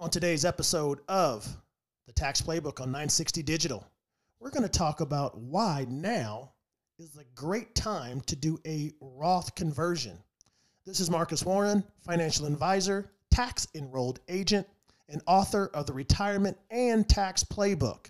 [0.00, 1.46] On today's episode of
[2.06, 3.86] the Tax Playbook on 960 Digital,
[4.38, 6.52] we're going to talk about why now
[6.98, 10.16] is a great time to do a Roth conversion.
[10.86, 14.66] This is Marcus Warren, financial advisor, tax enrolled agent,
[15.10, 18.06] and author of the Retirement and Tax Playbook.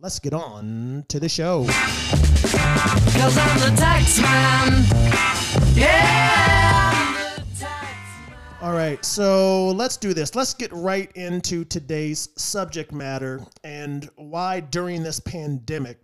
[0.00, 1.66] Let's get on to the show.
[1.66, 5.13] Cause I'm the tax man.
[8.88, 10.34] Right, so let's do this.
[10.34, 15.98] Let's get right into today's subject matter and why during this pandemic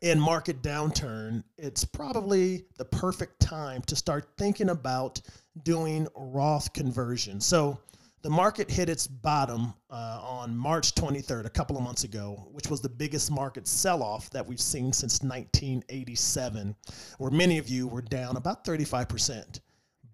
[0.00, 5.20] and market downturn, it's probably the perfect time to start thinking about
[5.64, 7.42] doing Roth conversion.
[7.42, 7.78] So
[8.22, 12.68] the market hit its bottom uh, on March 23rd, a couple of months ago, which
[12.68, 16.74] was the biggest market sell off that we've seen since 1987,
[17.18, 19.60] where many of you were down about 35%.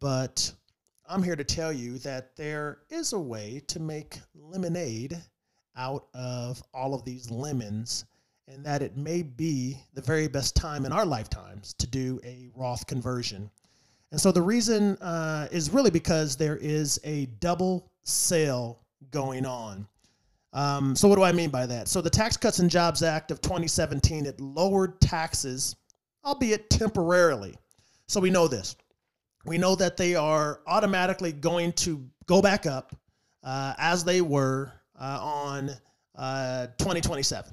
[0.00, 0.52] But
[1.06, 5.20] I'm here to tell you that there is a way to make lemonade
[5.76, 8.06] out of all of these lemons,
[8.48, 12.48] and that it may be the very best time in our lifetimes to do a
[12.54, 13.50] Roth conversion.
[14.12, 18.80] And so the reason uh, is really because there is a double sale
[19.10, 19.86] going on.
[20.54, 21.88] Um, so what do I mean by that?
[21.88, 25.76] So the Tax Cuts and Jobs Act of 2017 it lowered taxes,
[26.24, 27.56] albeit temporarily.
[28.06, 28.76] So we know this.
[29.44, 32.96] We know that they are automatically going to go back up
[33.42, 35.70] uh, as they were uh, on
[36.16, 37.52] uh, 2027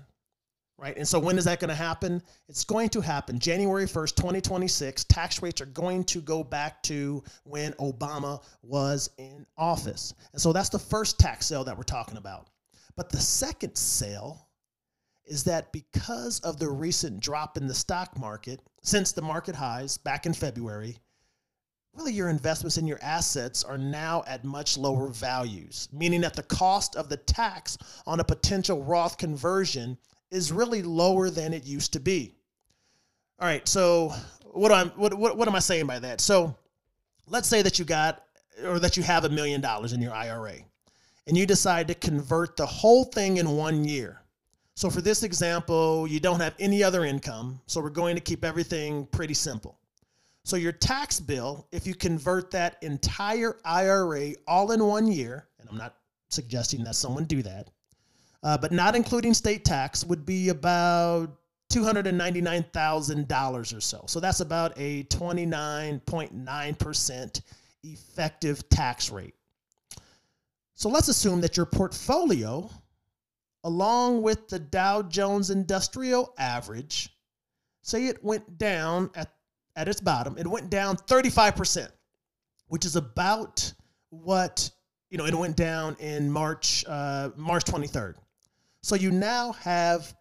[0.82, 0.98] right?
[0.98, 2.24] And so when is that going to happen?
[2.50, 5.04] It's going to happen January 1st, 2026.
[5.06, 10.16] Tax rates are going to go back to when Obama was in office.
[10.34, 12.48] And so that's the first tax sale that we're talking about.
[12.96, 14.48] But the second sale
[15.24, 20.00] is that because of the recent drop in the stock market since the market highs
[20.00, 20.98] back in February,
[21.94, 26.44] really your investments and your assets are now at much lower values, meaning that the
[26.44, 29.98] cost of the tax on a potential Roth conversion
[30.30, 32.36] is really lower than it used to be.
[33.40, 36.22] All right, so what am what, what what am I saying by that?
[36.22, 36.56] So
[37.28, 38.24] let's say that you got
[38.64, 40.56] or that you have a million dollars in your IRA
[41.28, 44.22] and you decide to convert the whole thing in one year.
[44.76, 48.46] So for this example, you don't have any other income, so we're going to keep
[48.46, 49.78] everything pretty simple.
[50.44, 55.70] So your tax bill, if you convert that entire IRA all in one year, and
[55.70, 55.98] I'm not
[56.30, 57.70] suggesting that someone do that,
[58.44, 61.38] uh, but not including state tax, would be about
[61.72, 64.04] $299,000 or so.
[64.08, 67.42] So that's about a 29.9%
[67.84, 69.34] effective tax rate.
[70.76, 72.70] So let's assume that your portfolio,
[73.64, 77.16] along with the Dow Jones Industrial Average,
[77.84, 79.32] say it went down at,
[79.76, 81.88] at its bottom, it went down 35%,
[82.68, 83.74] which is about
[84.10, 84.70] what,
[85.10, 88.14] you know, it went down in March, uh, March 23rd.
[88.84, 90.14] So you now have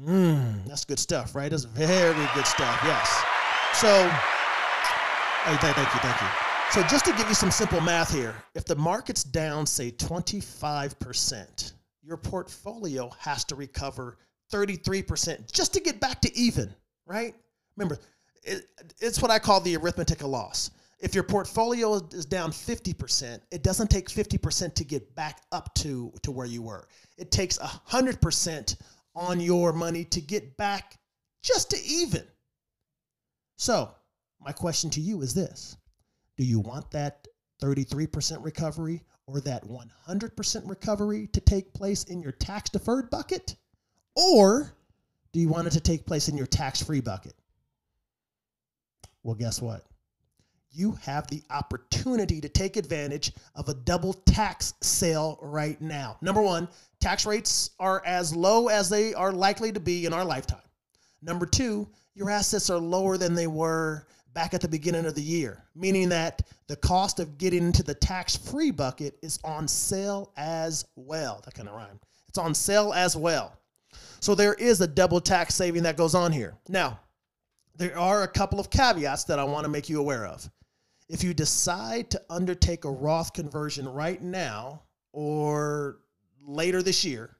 [0.00, 1.50] Mmm, that's good stuff, right?
[1.50, 3.22] That's very good stuff, yes.
[3.74, 4.08] So,
[5.44, 6.28] hey, thank you, thank you.
[6.70, 11.72] So, just to give you some simple math here, if the market's down, say 25%,
[12.02, 14.18] your portfolio has to recover
[14.52, 16.74] 33% just to get back to even,
[17.06, 17.34] right?
[17.76, 17.98] Remember,
[18.44, 18.66] it,
[19.00, 20.70] it's what I call the arithmetic of loss.
[21.00, 26.12] If your portfolio is down 50%, it doesn't take 50% to get back up to,
[26.22, 26.88] to where you were.
[27.18, 28.76] It takes 100%
[29.14, 30.98] on your money to get back
[31.42, 32.24] just to even.
[33.56, 33.90] So,
[34.40, 35.76] my question to you is this
[36.36, 37.26] Do you want that
[37.62, 43.56] 33% recovery or that 100% recovery to take place in your tax deferred bucket?
[44.16, 44.72] Or
[45.32, 47.34] do you want it to take place in your tax free bucket?
[49.24, 49.84] Well, guess what?
[50.70, 56.18] You have the opportunity to take advantage of a double tax sale right now.
[56.20, 56.68] Number one,
[57.00, 60.58] tax rates are as low as they are likely to be in our lifetime.
[61.22, 65.22] Number two, your assets are lower than they were back at the beginning of the
[65.22, 70.32] year, meaning that the cost of getting into the tax free bucket is on sale
[70.36, 71.40] as well.
[71.44, 72.00] That kind of rhyme.
[72.28, 73.56] It's on sale as well.
[74.20, 76.54] So there is a double tax saving that goes on here.
[76.68, 76.98] Now,
[77.76, 80.48] there are a couple of caveats that I want to make you aware of.
[81.08, 84.82] If you decide to undertake a Roth conversion right now
[85.12, 85.98] or
[86.46, 87.36] later this year,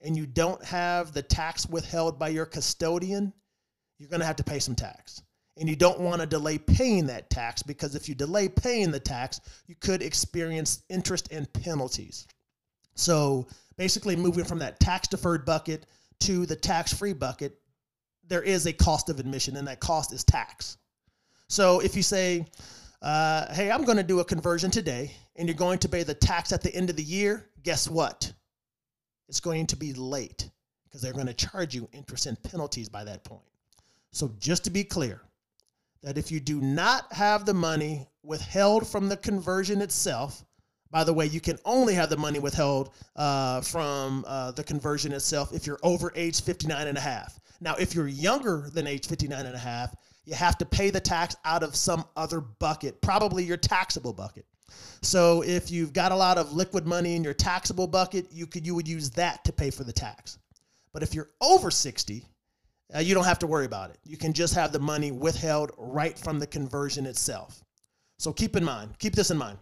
[0.00, 3.32] and you don't have the tax withheld by your custodian,
[3.98, 5.22] you're going to have to pay some tax.
[5.58, 8.98] And you don't want to delay paying that tax because if you delay paying the
[8.98, 12.26] tax, you could experience interest and penalties.
[12.94, 13.46] So
[13.76, 15.86] basically, moving from that tax deferred bucket
[16.20, 17.58] to the tax free bucket,
[18.28, 20.78] there is a cost of admission, and that cost is tax.
[21.48, 22.46] So if you say,
[23.02, 26.14] uh, hey, I'm going to do a conversion today, and you're going to pay the
[26.14, 28.32] tax at the end of the year, guess what?
[29.28, 30.48] It's going to be late
[30.84, 33.42] because they're going to charge you interest and penalties by that point.
[34.12, 35.22] So just to be clear,
[36.02, 40.44] that if you do not have the money withheld from the conversion itself,
[40.90, 45.12] by the way, you can only have the money withheld uh, from uh, the conversion
[45.12, 47.40] itself if you're over age 59 and a half.
[47.62, 49.94] Now, if you're younger than age 59 and a half,
[50.24, 54.44] you have to pay the tax out of some other bucket, probably your taxable bucket.
[55.00, 58.66] So if you've got a lot of liquid money in your taxable bucket, you could
[58.66, 60.38] you would use that to pay for the tax.
[60.92, 62.26] But if you're over 60,
[62.94, 63.98] uh, you don't have to worry about it.
[64.04, 67.62] You can just have the money withheld right from the conversion itself.
[68.18, 69.58] So keep in mind, keep this in mind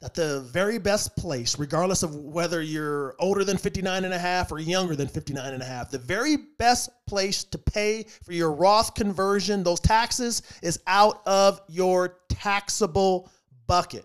[0.00, 4.52] that the very best place, regardless of whether you're older than 59 and a half
[4.52, 8.52] or younger than 59 and a half, the very best place to pay for your
[8.52, 13.30] Roth conversion, those taxes, is out of your taxable
[13.66, 14.04] bucket.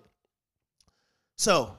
[1.38, 1.76] So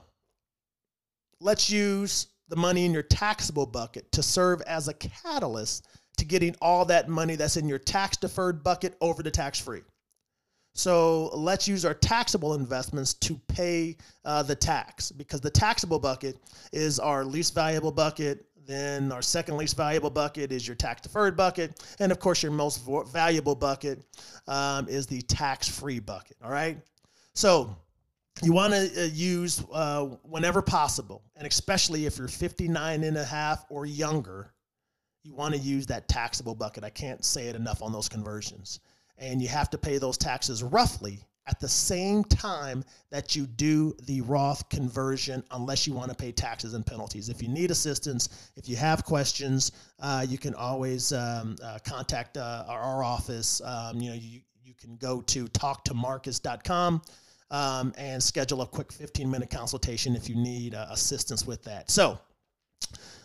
[1.41, 5.87] let's use the money in your taxable bucket to serve as a catalyst
[6.19, 9.81] to getting all that money that's in your tax deferred bucket over to tax free.
[10.75, 16.37] So let's use our taxable investments to pay uh, the tax because the taxable bucket
[16.73, 18.47] is our least valuable bucket.
[18.67, 21.83] Then our second least valuable bucket is your tax deferred bucket.
[21.99, 24.05] And of course, your most valuable bucket
[24.47, 26.37] um, is the tax free bucket.
[26.43, 26.79] All right.
[27.35, 27.77] So
[28.43, 33.25] you want to uh, use uh, whenever possible, and especially if you're 59 and a
[33.25, 34.55] half or younger,
[35.25, 36.85] you want to use that taxable bucket.
[36.85, 38.81] I can't say it enough on those conversions
[39.21, 43.95] and you have to pay those taxes roughly at the same time that you do
[44.05, 47.29] the Roth conversion, unless you want to pay taxes and penalties.
[47.29, 52.37] If you need assistance, if you have questions, uh, you can always um, uh, contact
[52.37, 53.61] uh, our, our, office.
[53.65, 57.03] Um, you know, you, you can go to talktomarcus.com
[57.51, 61.91] um, and schedule a quick 15 minute consultation if you need uh, assistance with that.
[61.91, 62.19] So,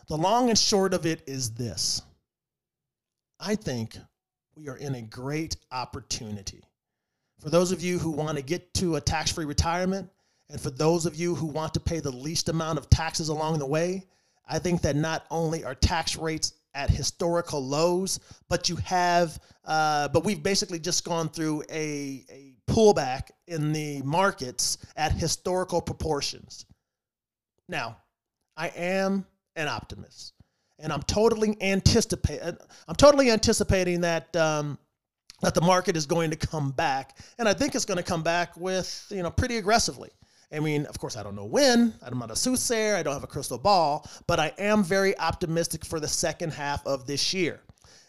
[0.08, 2.02] the long and short of it is this
[3.40, 3.98] I think
[4.56, 6.64] we are in a great opportunity.
[7.42, 10.10] For those of you who want to get to a tax free retirement,
[10.50, 13.60] and for those of you who want to pay the least amount of taxes along
[13.60, 14.06] the way,
[14.48, 20.08] I think that not only are tax rates at historical lows, but you have, uh,
[20.10, 26.66] but we've basically just gone through a, a pullback in the markets at historical proportions.
[27.68, 27.98] Now,
[28.56, 30.35] I am an optimist
[30.79, 34.77] and I'm totally anticipate I'm totally anticipating that um,
[35.41, 38.24] that the market is going to come back, and I think it's going to come
[38.24, 40.10] back with you know pretty aggressively.
[40.51, 41.94] I mean, of course, I don't know when.
[42.01, 42.96] I'm not a soothsayer.
[42.96, 46.86] I don't have a crystal ball, but I am very optimistic for the second half
[46.86, 47.62] of this year.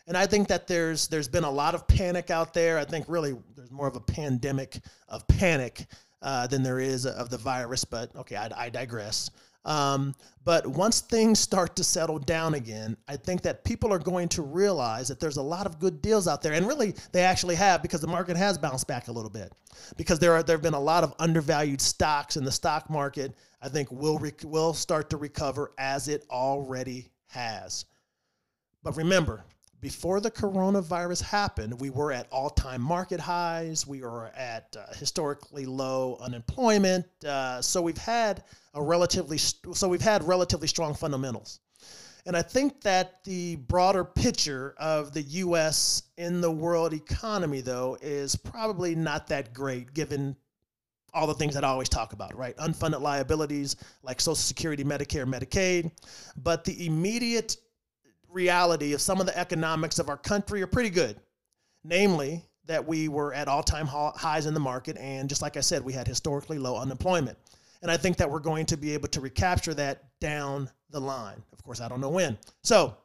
[0.06, 2.78] And I think that there's there's been a lot of panic out there.
[2.78, 5.86] I think really there's more of a pandemic of panic
[6.22, 7.84] uh, than there is of the virus.
[7.84, 9.30] But okay, I, I digress.
[9.66, 14.28] Um, but once things start to settle down again, I think that people are going
[14.28, 17.56] to realize that there's a lot of good deals out there, and really they actually
[17.56, 19.52] have because the market has bounced back a little bit.
[19.96, 23.34] Because there are there have been a lot of undervalued stocks in the stock market.
[23.60, 27.84] I think will rec- will start to recover as it already has.
[28.84, 29.44] But remember,
[29.80, 33.86] before the coronavirus happened, we were at all time market highs.
[33.86, 37.06] We were at uh, historically low unemployment.
[37.24, 38.42] Uh, so we've had
[38.74, 41.60] a relatively so we've had relatively strong fundamentals.
[42.26, 46.02] And I think that the broader picture of the U.S.
[46.16, 50.36] in the world economy, though, is probably not that great given
[51.14, 52.56] all the things that I always talk about, right?
[52.56, 55.92] Unfunded liabilities like Social Security, Medicare, Medicaid.
[56.36, 57.56] But the immediate
[58.30, 61.18] reality of some of the economics of our country are pretty good.
[61.84, 64.96] Namely, that we were at all time highs in the market.
[64.98, 67.38] And just like I said, we had historically low unemployment.
[67.82, 71.40] And I think that we're going to be able to recapture that down the line.
[71.52, 72.36] Of course, I don't know when.
[72.62, 72.96] So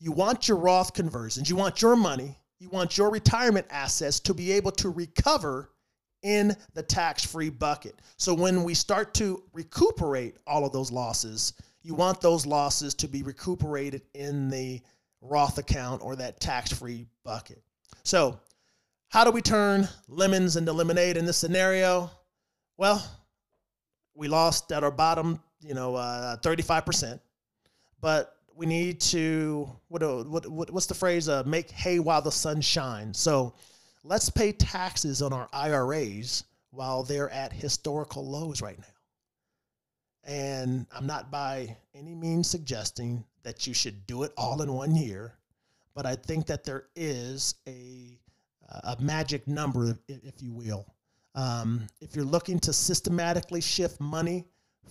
[0.00, 4.34] you want your Roth conversions, you want your money, you want your retirement assets to
[4.34, 5.70] be able to recover
[6.22, 7.94] in the tax free bucket.
[8.16, 11.52] So when we start to recuperate all of those losses,
[11.84, 14.80] you want those losses to be recuperated in the
[15.20, 17.62] Roth account or that tax free bucket.
[18.02, 18.40] So,
[19.08, 22.10] how do we turn lemons into lemonade in this scenario?
[22.78, 23.06] Well,
[24.14, 27.20] we lost at our bottom, you know, uh, 35%,
[28.00, 31.28] but we need to, what, what, what what's the phrase?
[31.28, 33.18] Uh, make hay while the sun shines.
[33.18, 33.54] So,
[34.04, 38.93] let's pay taxes on our IRAs while they're at historical lows right now.
[40.26, 44.96] And I'm not by any means suggesting that you should do it all in one
[44.96, 45.34] year,
[45.94, 48.18] but I think that there is a,
[48.84, 50.86] a magic number, if you will.
[51.34, 54.44] Um, if you're looking to systematically shift money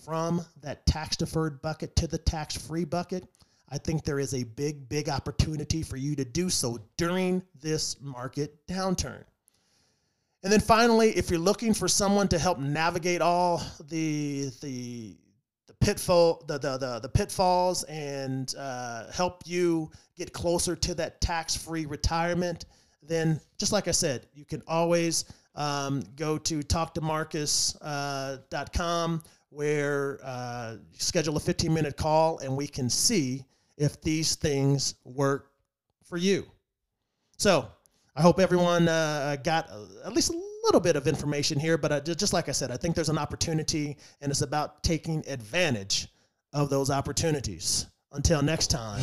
[0.06, 3.26] from that tax deferred bucket to the tax free bucket,
[3.70, 8.00] I think there is a big, big opportunity for you to do so during this
[8.02, 9.24] market downturn.
[10.44, 15.16] And then finally, if you're looking for someone to help navigate all the the the
[15.84, 21.86] pitfall the the the, the pitfalls and uh, help you get closer to that tax-free
[21.86, 22.66] retirement,
[23.02, 25.26] then just like I said, you can always
[25.56, 29.18] um, go to talktomarcus.com uh,
[29.50, 33.44] where uh, schedule a 15 minute call and we can see
[33.78, 35.52] if these things work
[36.04, 36.46] for you.
[37.38, 37.68] So
[38.16, 39.70] I hope everyone uh, got
[40.06, 42.78] at least a little bit of information here, but uh, just like I said, I
[42.78, 46.08] think there's an opportunity and it's about taking advantage
[46.54, 47.88] of those opportunities.
[48.12, 49.02] Until next time.